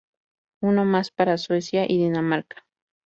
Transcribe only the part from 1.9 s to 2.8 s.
Dinamarca.